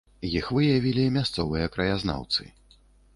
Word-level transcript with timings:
Іх 0.37 0.47
выявілі 0.57 1.03
мясцовыя 1.17 1.67
краязнаўцы. 1.75 2.49